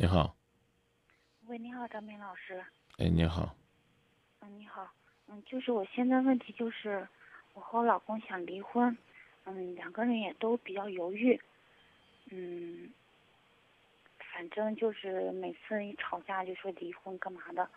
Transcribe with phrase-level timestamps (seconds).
[0.00, 0.36] 你好，
[1.48, 2.64] 喂，你好，张明老师。
[2.98, 3.52] 哎，你好，
[4.38, 4.88] 嗯，你好，
[5.26, 7.08] 嗯，就是我现在问题就是，
[7.52, 8.96] 我和我老公想离婚，
[9.42, 11.40] 嗯，两个人也都比较犹豫，
[12.30, 12.92] 嗯，
[14.32, 17.68] 反正就是每次一吵架就说离婚干嘛的，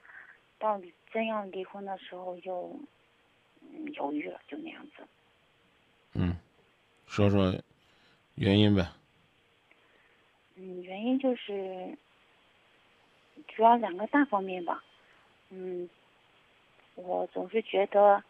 [0.60, 2.80] 到底真要离婚的时候就，
[3.62, 5.08] 嗯，犹豫了，就那样子。
[6.14, 6.38] 嗯，
[7.08, 7.52] 说说
[8.36, 8.88] 原因呗。
[10.54, 11.98] 嗯，原因就是
[13.48, 14.84] 主要两个大方面吧。
[15.50, 15.89] 嗯，
[16.96, 18.24] 我总是觉得，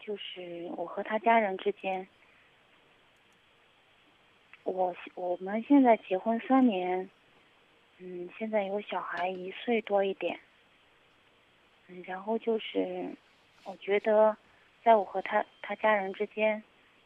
[0.00, 2.06] 就是我和他家人之间，
[4.64, 7.08] 我我们现在结婚三年，
[7.98, 10.38] 嗯，现在有小孩一岁多一点。
[11.88, 13.14] 嗯，然后就是，
[13.64, 14.36] 我觉得，
[14.82, 16.62] 在我和他他家人之间，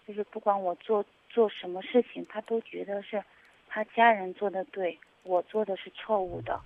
[0.09, 3.23] 就是不管我做做什么事情，他都觉得是
[3.69, 6.59] 他家人做的对，我做的是错误的。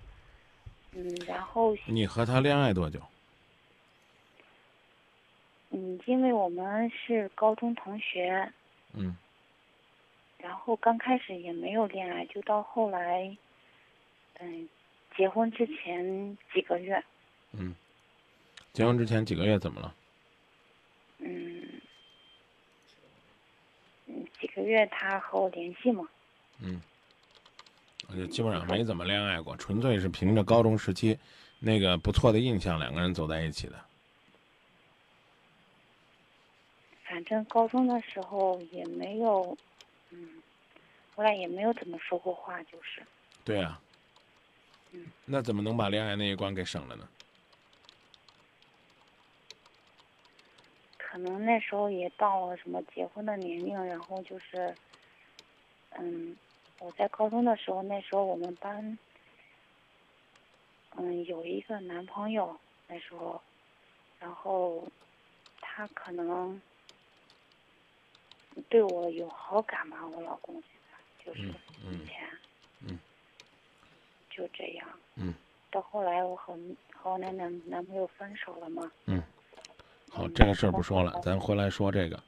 [0.94, 3.00] 嗯，然后你和他恋爱多久？
[5.70, 8.52] 嗯，因为我们是高中同学，
[8.92, 9.16] 嗯
[10.38, 13.36] 然后刚开始也没有恋爱，就到后来，
[14.40, 14.68] 嗯，
[15.16, 17.02] 结婚之前几个月，
[17.52, 17.74] 嗯，
[18.72, 19.94] 结婚之前几个月怎么了？
[21.18, 21.80] 嗯，
[24.06, 26.06] 嗯，几个月他和我联系嘛，
[26.60, 26.93] 嗯，我
[28.14, 31.18] 就基本上没怎么恋爱过，纯粹是凭着高中时期
[31.58, 33.74] 那个不错的印象，两个人走在一起的。
[37.04, 39.56] 反正高中的时候也没有，
[40.10, 40.42] 嗯，
[41.14, 43.02] 我俩也没有怎么说过话，就是，
[43.44, 43.80] 对啊。
[44.92, 45.06] 嗯。
[45.24, 47.08] 那怎么能把恋爱那一关给省了呢？
[50.98, 54.74] 可能那时候也到了什么结婚的年龄，然后就是，
[55.92, 56.34] 嗯，
[56.80, 58.98] 我在高中的时候，那时候我们班，
[60.96, 62.56] 嗯，有一个男朋友，
[62.88, 63.40] 那时候，
[64.18, 64.86] 然后
[65.60, 66.60] 他可能
[68.68, 71.48] 对我有好感吧，我老公现在就是
[71.90, 72.28] 以前，
[72.80, 72.98] 嗯，
[74.30, 75.34] 就这样，嗯，
[75.70, 76.58] 到后来我和
[76.92, 79.22] 和我那男男朋友分手了嘛，嗯。
[80.10, 82.22] 好，这个事儿不说了，咱回来说这个。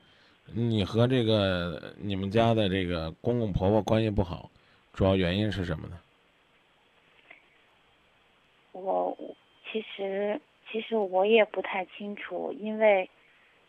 [0.52, 4.50] 你和这个你们家的这个公公婆婆关系不好，
[4.92, 5.98] 主要原因是什么呢？
[8.72, 9.36] 我我
[9.70, 10.40] 其实
[10.70, 13.08] 其实我也不太清楚，因为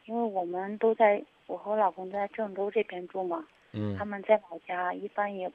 [0.06, 5.52] 因为我们都在我和我老公在郑州这边住嘛，嗯他们在老家一般也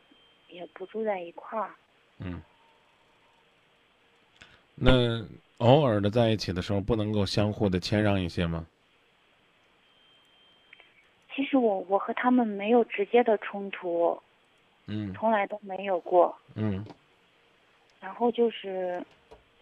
[0.49, 1.71] 也不住在一块儿。
[2.19, 2.43] 嗯。
[4.75, 5.25] 那
[5.59, 8.67] 偶尔的在一起的时候，不能够相互的谦让一些吗？
[11.35, 14.21] 其实我我和他们没有直接的冲突，
[14.87, 16.37] 嗯从来都没有过。
[16.55, 16.85] 嗯
[18.01, 19.05] 然后就是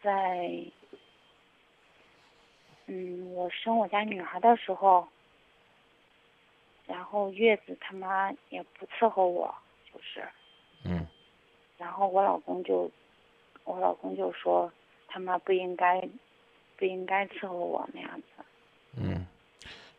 [0.03, 0.51] 在
[2.87, 5.07] 嗯我生我家女孩的时候，
[6.87, 9.55] 然后月子他妈也不伺候我，
[9.93, 10.23] 就是。
[10.85, 11.07] 嗯
[11.77, 12.91] 然后我老公就，
[13.65, 14.71] 我老公就说
[15.09, 16.01] 他妈不应该，
[16.77, 18.45] 不应该伺候我那样子。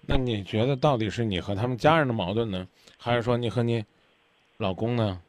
[0.01, 0.07] 嗯。
[0.07, 2.67] 那你觉得到底是你和他们家人的矛盾呢，
[2.97, 3.85] 还是说你和你
[4.57, 5.21] 老公呢？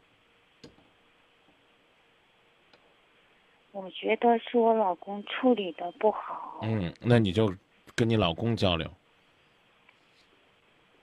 [3.73, 7.55] 我觉得是我老公处理的不好，嗯，那你就
[7.95, 8.87] 跟你老公交流。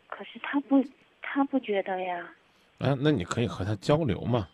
[0.08, 0.86] 可是他不，
[1.20, 2.32] 他不觉得呀。
[2.78, 4.48] 啊，那你可以和他交流嘛。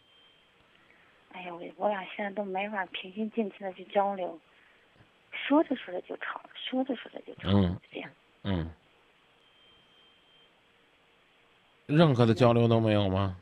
[1.34, 4.40] 哎呀，我我俩现在都没法平心静气的去交流，
[5.34, 8.10] 说着说着就吵了，说着说着就吵了，嗯这样。
[8.44, 8.72] 嗯。
[11.86, 13.38] 任何的交流都没有吗？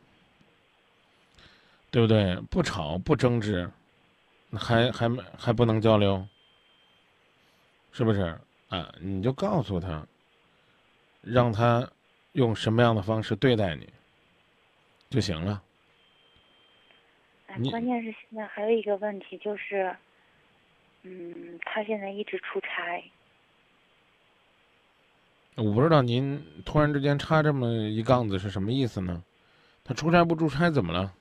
[1.90, 2.36] 对不对？
[2.50, 3.70] 不吵不争执，
[4.52, 6.28] 还还没还不能交流，
[7.92, 8.38] 是不是？
[8.70, 10.04] 啊，你就告诉他，
[11.22, 11.88] 让他
[12.32, 13.88] 用什么样的方式对待你
[15.12, 15.62] 就行了。
[17.70, 19.96] 关键是现在还有一个问题就是，
[21.04, 23.04] 嗯，他现在一直出差，
[25.56, 29.24] 我不知道您突然之间插这么一杠子是什么意思呢？
[29.84, 31.14] 他出差不出差怎么了？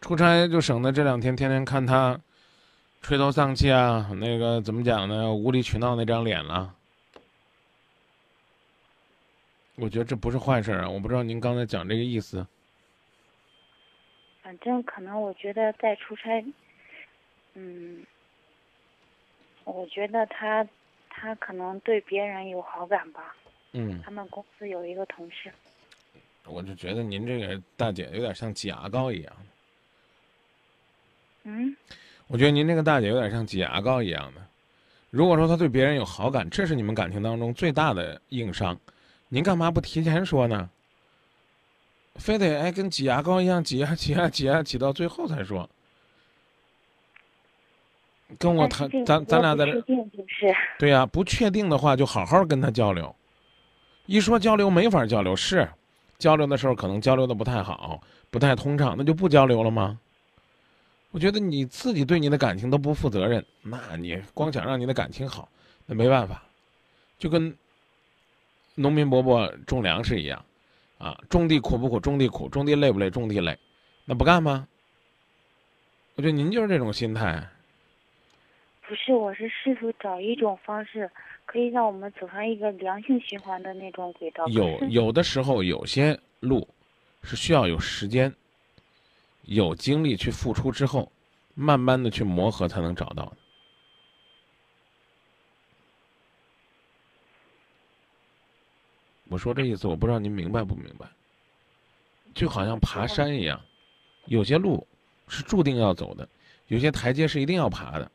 [0.00, 2.18] 出差就省得这两天天天看他
[3.02, 5.32] 垂头丧气啊，那个怎么讲呢？
[5.32, 6.74] 无理取闹那张脸了。
[9.76, 10.88] 我觉得这不是坏事啊！
[10.88, 12.46] 我不知道您刚才讲这个意思。
[14.42, 16.44] 反正可能我觉得在出差，
[17.54, 18.04] 嗯，
[19.64, 20.66] 我觉得他
[21.20, 23.34] 他可能对别人有好感吧。
[23.72, 25.52] 嗯，他们公司有一个同事，
[26.46, 29.32] 我就觉得您这个大姐有点像挤牙膏一样。
[31.44, 31.76] 嗯，
[32.26, 34.40] 我觉得您这个大姐有点像挤牙膏一样的。
[35.10, 38.78] 如果说她对别人有好感，这是你们感情当中最大的硬伤，
[39.28, 40.70] 您干嘛不提前说呢？
[42.16, 45.68] 非得哎跟挤牙膏一样挤啊挤啊挤啊挤到最后才说。
[48.38, 49.82] 跟我谈，咱咱俩在这，就
[50.26, 53.14] 是对呀，不确定的话就好好跟他交流。
[54.06, 55.68] 一说交流没法交流，是
[56.18, 58.00] 交流的时候可能交流的不太好，
[58.30, 59.98] 不太通畅，那就不交流了吗？
[61.12, 65.48] 我觉得你自己对你的感情都不负责任，那你光想让你的感情好，
[65.86, 66.42] 那没办法，
[67.18, 67.56] 就跟
[68.76, 70.44] 农民伯伯种粮食一样，
[70.98, 71.98] 啊，种地苦不苦？
[71.98, 73.10] 种地苦，种地累不累？
[73.10, 73.58] 种地累，
[74.04, 74.66] 那不干吗？
[76.14, 77.48] 我觉得您就是这种心态。
[78.90, 81.08] 不是，我是试图找一种方式，
[81.46, 84.44] 可以让我们走上一个良性循环的那种轨道。
[84.48, 86.66] 有有的时候，有些路
[87.22, 88.34] 是需要有时间、
[89.42, 91.12] 有精力去付出之后，
[91.54, 93.36] 慢慢的去磨合才能找到的。
[99.28, 101.06] 我说这意思，我不知道您明白不明白。
[102.34, 103.60] 就好像爬山一样，
[104.24, 104.84] 有些路
[105.28, 106.28] 是注定要走的，
[106.66, 108.10] 有些台阶是一定要爬的。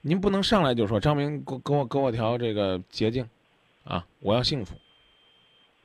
[0.00, 3.28] 您不能上来就说张明给给我给我条这个捷径，
[3.84, 4.74] 啊，我要幸福。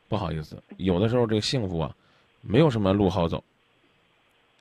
[0.07, 1.95] 不好意思，有的时候这个幸福啊，
[2.41, 3.43] 没有什么路好走，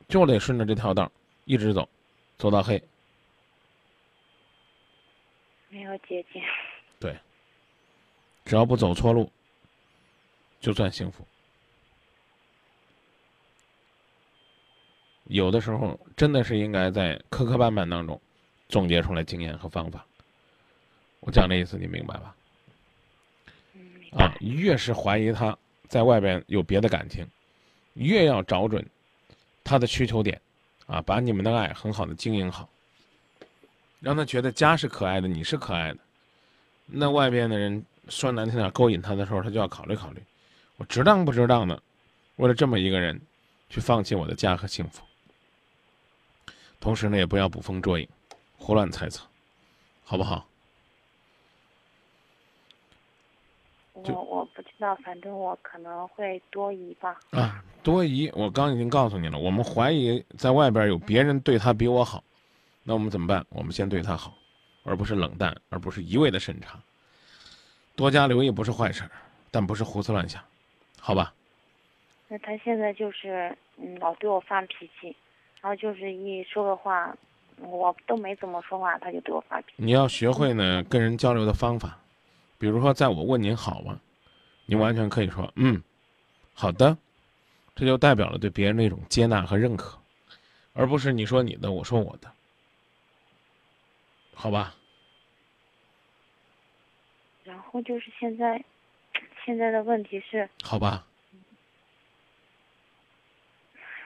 [0.09, 1.11] 就得顺着这条道
[1.45, 1.89] 一直走，
[2.39, 2.83] 走到黑。
[5.69, 6.43] 没有捷径。
[6.99, 7.17] 对。
[8.45, 9.31] 只要不走错路，
[10.61, 11.25] 就算幸福。
[15.25, 18.21] 有的时候真的是应该在磕磕绊绊当中。
[18.73, 20.03] 总结出来经验和方法，
[21.21, 22.35] 我讲的意思你明白吧？
[24.13, 25.57] 啊，越是怀疑他
[25.89, 27.29] 在外边有别的感情，
[27.93, 28.83] 越要找准
[29.63, 30.41] 他的需求点，
[30.87, 32.67] 啊，把你们的爱很好的经营好，
[34.01, 35.99] 让他觉得家是可爱的，你是可爱的。
[36.87, 40.23] 那外边的人说难听点勾引他的时候，他就要考虑考虑，
[40.79, 41.83] 我值当不值当的，
[42.37, 43.21] 为了这么一个人，
[43.69, 45.03] 去放弃我的家和幸福。
[46.81, 48.09] 同时呢，也不要捕风捉影。
[48.65, 49.27] 胡乱猜测，
[50.05, 50.47] 好不好？
[53.93, 57.19] 我我不知道，反正我可能会多疑吧。
[57.31, 58.31] 啊，多疑！
[58.35, 62.23] 我刚已经告诉你了，我们怀疑在外边有别人对他比我好，
[62.85, 63.45] 那我们怎么办？
[63.49, 64.33] 我们先对他好，
[64.85, 66.81] 而不是冷淡，而不是一味的审查。
[67.97, 69.03] 多加留意不是坏事，
[69.51, 70.41] 但不是胡思乱想，
[71.01, 71.35] 好吧？
[72.29, 75.17] 那他现在就是嗯，老对我发脾气，
[75.61, 77.17] 然后就是一说个话。
[77.63, 79.75] 我都没怎么说话，他就对我发脾气。
[79.77, 81.99] 你要学会呢跟人交流的方法，
[82.59, 84.01] 比如说，在我问您好吗，
[84.67, 85.83] 您完全可以说嗯，
[86.53, 86.97] 好的，
[87.75, 89.99] 这就代表了对别人的一种接纳和认可，
[90.73, 92.31] 而不是你说你的，我说我的，
[94.35, 94.75] 好吧？
[97.45, 98.65] 然后就是现在，
[99.45, 101.07] 现在的问题是，好吧？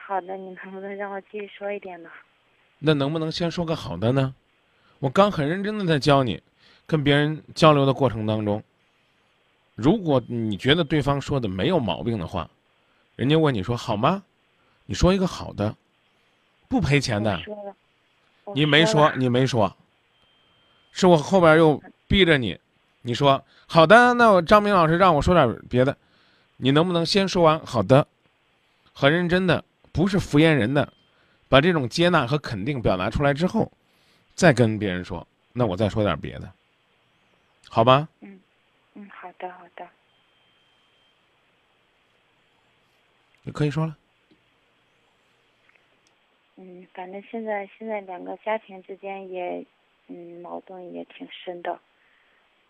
[0.05, 2.09] 好的，你能不能让我继续说一点呢？
[2.79, 4.33] 那能不能先说个好的呢？
[4.99, 6.41] 我刚很认真的在教你，
[6.85, 8.63] 跟别人交流的过程当中，
[9.75, 12.49] 如果你觉得对方说的没有毛病的话，
[13.15, 14.23] 人家问你说好吗？
[14.85, 15.75] 你说一个好的，
[16.67, 17.39] 不赔钱的。
[18.55, 19.75] 你没说，你没说，
[20.91, 22.57] 是我后边又逼着你，
[23.01, 25.97] 你说好的，那我张明老师让我说点别的，
[26.55, 28.07] 你能不能先说完好的？
[28.93, 30.93] 很认真的，不是敷衍人的。
[31.49, 33.71] 把这种接纳和肯定表达出来之后，
[34.35, 36.51] 再跟别人说，那我再说点别的，
[37.69, 38.07] 好吧？
[38.21, 38.39] 嗯，
[38.93, 39.87] 嗯，好的，好的。
[43.43, 43.97] 你可以说了。
[46.57, 49.65] 嗯，反正现在现在两个家庭之间也，
[50.07, 51.79] 嗯，矛盾也挺深的。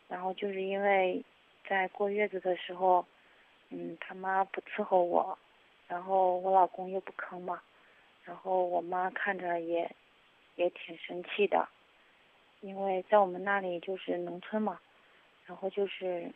[0.07, 1.23] 然后就是因为
[1.67, 3.05] 在过月子的时候，
[3.69, 5.37] 嗯，他妈不伺候我，
[5.87, 7.59] 然后我老公又不吭嘛。
[8.27, 9.89] 然后我妈看着也，
[10.57, 11.65] 也挺生气的，
[12.59, 14.77] 因为在我们那里就是农村嘛，
[15.45, 16.29] 然后就是，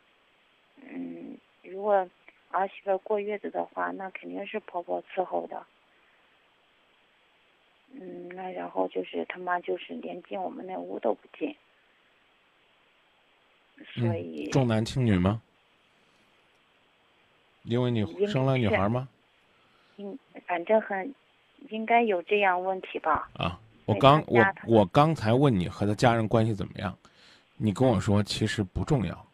[0.76, 2.08] 嗯，如果
[2.50, 5.66] 儿媳妇过月子的话，那肯定是婆婆伺候的，
[7.90, 11.54] 嗯，那然后就是他妈就是连进我们那屋都不进，
[13.94, 15.42] 所以重男轻女吗？
[17.64, 19.10] 因为你生了女孩吗？
[19.98, 21.14] 嗯，反正很。
[21.70, 23.28] 应该有这样问题吧？
[23.34, 26.96] 啊，我刚我我刚才问你和他家人关系怎么样，
[27.56, 29.26] 你跟我说其实不重要。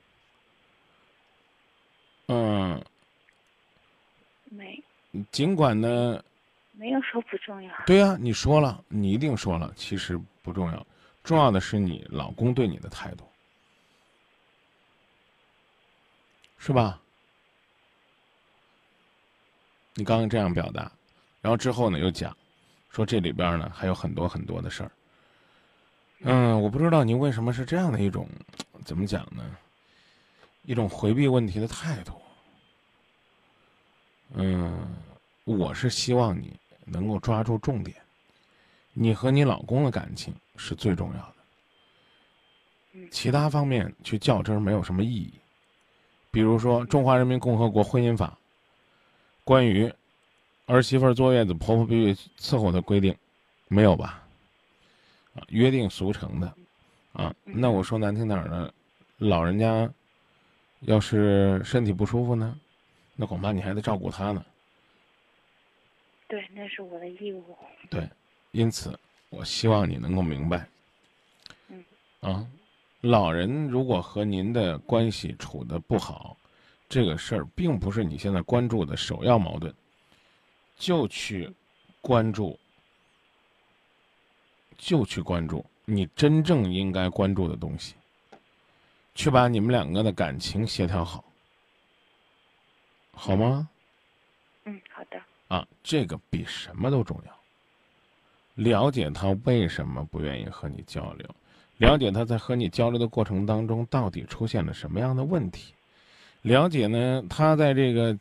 [2.27, 2.83] 嗯。
[4.51, 4.83] 没。
[5.33, 6.23] 尽管呢，
[6.73, 7.73] 没有说不重要。
[7.87, 10.87] 对呀、你说了，你一定说了，其实不重要，
[11.25, 13.25] 重要的是你老公对你的态度，
[16.59, 17.01] 是吧？
[19.95, 20.93] 你刚刚这样表达，
[21.41, 22.37] 然后之后呢又讲，
[22.91, 24.91] 说这里边呢还有很多很多的事儿。
[26.21, 28.29] 嗯，我不知道您为什么是这样的一种，
[28.85, 29.45] 怎么讲呢？
[30.65, 32.13] 一种回避问题的态度。
[34.35, 34.97] 嗯，
[35.45, 37.97] 我是希望你能够抓住重点，
[38.93, 41.35] 你和你老公的感情是最重要的，
[42.95, 45.33] 嗯其他方面去较真儿没有什么意义。
[46.31, 48.27] 比如说《中华人民共和国婚姻法》
[49.45, 49.91] 关于
[50.69, 53.17] 儿媳妇儿坐月子婆婆必须伺候的规定，
[53.69, 54.23] 没有吧？
[55.35, 56.55] 啊，约定俗成的，
[57.15, 58.71] 啊，那我说难听点儿呢，
[59.17, 59.91] 老人家
[60.81, 62.55] 要是身体不舒服呢，
[63.17, 64.45] 那恐怕你还得照顾他呢。
[66.27, 67.43] 对，那是我的义务。
[67.89, 68.07] 对，
[68.51, 68.99] 因此
[69.31, 70.69] 我希望你能够明白，
[71.69, 71.83] 嗯，
[72.21, 72.47] 啊，
[73.01, 76.37] 老人如果和您的关系处得不好，
[76.91, 79.75] 这个事儿并不是你现在关注的首要矛盾，
[80.79, 81.53] 就去
[82.01, 82.59] 关注，
[84.79, 87.95] 就去关注你真正应该关注的东西，
[89.15, 91.25] 去把你们两个的感情协调好，
[93.13, 93.69] 好吗？
[94.65, 95.21] 嗯，好的。
[95.49, 97.35] 啊，这个比什么都重要。
[98.55, 101.35] 了解他为什么不愿意和你交流，
[101.79, 105.75] 了解他在和你交流的过程当中到底出现了什么样的问题，
[106.43, 108.19] 了解呢他在这个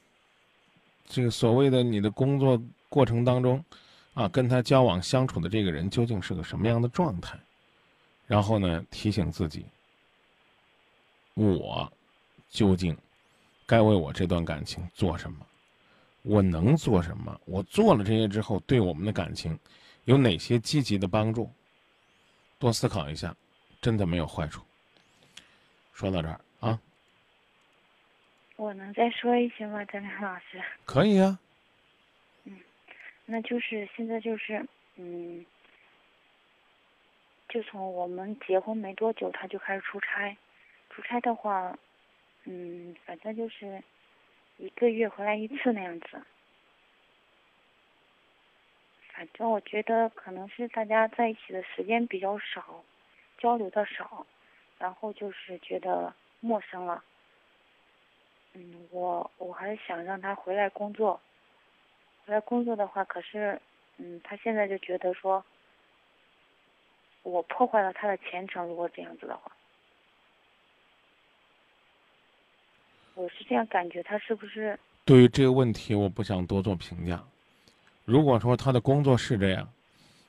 [1.08, 3.64] 这个所谓的你的工作过程当中，
[4.14, 7.40] 啊，跟他交往相处的这个人究竟是个什么样的状态，
[8.28, 9.66] 然后呢提醒自己，
[11.34, 11.92] 我
[12.50, 12.96] 究竟
[13.66, 15.40] 该为我这段感情做什么。
[16.24, 17.40] 我能做什么？
[17.46, 19.58] 我做了这些之后，对我们的感情
[20.04, 21.50] 有哪些积极的帮助？
[22.60, 23.34] 多思考一下，
[23.80, 24.62] 真的没有坏处。
[25.94, 26.42] 说到这儿，
[28.58, 30.62] 我能再说一些吗，张亮老师？
[30.84, 31.40] 可以啊，
[32.44, 32.60] 嗯
[33.26, 35.46] 那就是现在就是，嗯，
[37.48, 40.36] 就从我们结婚没多久，他就开始出差。
[40.90, 41.78] 出差的话，
[42.46, 43.84] 嗯，反正就是
[44.58, 46.20] 一个月回来一次那样子。
[49.14, 52.84] 反正我觉得可能是大家在一起的时间比较少，
[53.38, 54.26] 交流的少，
[54.80, 57.04] 然后就是觉得陌生了。
[58.60, 61.20] 嗯，我我还是想让他回来工作。
[62.26, 63.62] 回来工作的话，可是，
[63.98, 65.46] 嗯，他现在就觉得说，
[67.22, 68.68] 我破坏了他的前程。
[68.68, 69.52] 如果这样子的话，
[73.14, 74.78] 我是这样感觉，他是不是？
[75.06, 77.24] 对于这个问题，我不想多做评价。
[78.06, 79.72] 如果说他的工作是这样，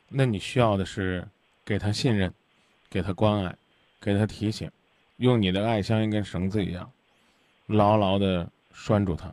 [0.09, 1.27] 那你需要的是
[1.65, 2.33] 给他信任，
[2.91, 3.57] 给他关爱，
[4.01, 4.71] 给他提醒，
[5.17, 6.93] 用你的爱像一根绳子一样，
[7.69, 9.33] 牢牢的拴住他，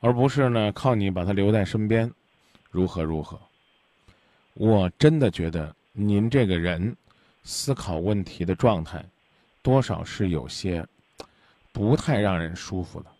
[0.00, 2.12] 而不是呢靠你把他留在身边，
[2.70, 3.40] 如何如何。
[4.54, 6.94] 我真的觉得您这个人
[7.42, 9.02] 思考问题的状态，
[9.62, 10.86] 多少是有些
[11.72, 13.10] 不太让人舒服的。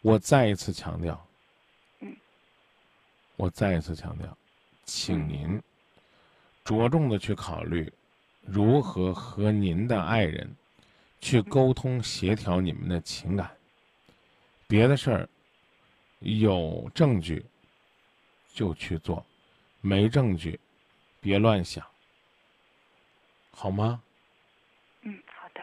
[0.00, 1.26] 我再一次强调，
[2.00, 2.16] 嗯，
[3.36, 4.36] 我再一次强调，
[4.84, 5.62] 请您
[6.64, 7.92] 着重的去考虑
[8.40, 10.50] 如何和您的爱人
[11.24, 13.50] 去沟通协调你们的情感。
[14.66, 15.28] 别的事儿
[16.18, 17.42] 有证据
[18.52, 19.24] 就去做，
[19.80, 20.60] 没证据
[21.20, 21.82] 别乱想，
[23.52, 24.02] 好吗？
[25.00, 25.62] 嗯，好的。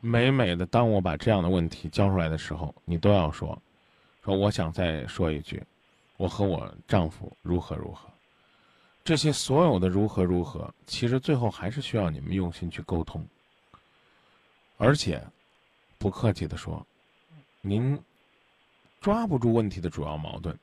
[0.00, 3.60] 每每的，当我把这样的问题交出来的时候，你都要说，
[4.24, 5.60] 说我想再说一句，
[6.16, 8.08] 我和我丈夫如何如何，
[9.02, 13.26] 这些所有的如何如何，其实最后还是需要你们用心去沟通。
[14.76, 15.22] 而且，
[15.98, 16.86] 不客气的说，
[17.60, 17.98] 您
[19.00, 20.56] 抓不住问题的主要矛盾，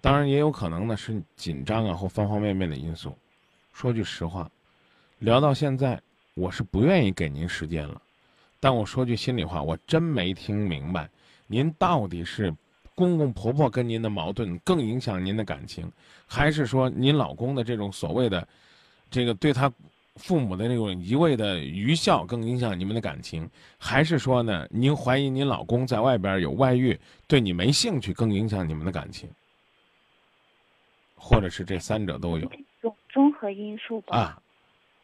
[0.00, 3.16] 当然也有可能呢是紧张啊或方方面面的因素。
[3.72, 4.50] 说句实话，
[5.18, 6.00] 聊到现在，
[6.34, 8.00] 我是不愿意给您时间了。
[8.60, 11.10] 但我说句心里话，我真没听明白，
[11.46, 12.54] 您到底是
[12.94, 15.90] 公公婆婆跟您的矛盾更影响您的感情，
[16.26, 18.46] 还是说您老公的这种所谓的
[19.10, 19.70] 这个对他
[20.16, 29.28] 父母的那种一味的愚孝更影响你们的感情，还是说呢，您怀疑您老公在外边有外遇，对你没兴趣更影响你们的感情，
[31.16, 32.48] 或者是这三者都有？
[32.80, 34.16] 综综合因素吧。
[34.16, 34.42] 啊，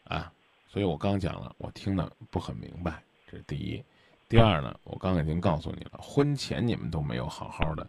[0.04, 0.32] 啊，
[0.68, 3.82] 所以我刚讲了，我听得不很明白，这是第一。
[4.28, 7.84] 第二呢，我刚刚已经告诉你了，婚前你们都没有好好的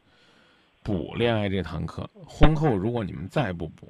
[0.81, 2.09] 补恋爱这堂课。
[2.27, 3.87] 婚后如果你们再不补，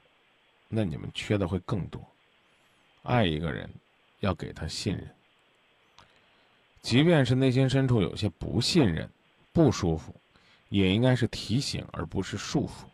[0.67, 2.05] 那你们缺的会更多。
[3.03, 3.70] 爱一个人，
[4.20, 5.10] 要给他信任，
[6.81, 9.10] 即便是内心深处有些不信任、
[9.51, 10.15] 不舒服，
[10.70, 12.90] 也应该是提醒而不是束缚。